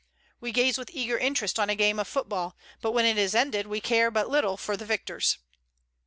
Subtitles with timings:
[0.39, 3.67] We gaze with eager interest on a game of football, but when it is ended
[3.67, 5.37] we care but little for the victors.